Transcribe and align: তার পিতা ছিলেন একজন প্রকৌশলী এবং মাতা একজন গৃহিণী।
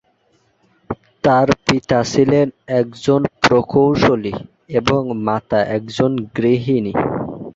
তার 1.23 1.47
পিতা 1.65 1.99
ছিলেন 2.11 2.47
একজন 2.79 3.21
প্রকৌশলী 3.41 4.33
এবং 4.79 5.01
মাতা 5.25 5.59
একজন 5.77 6.11
গৃহিণী। 6.35 6.93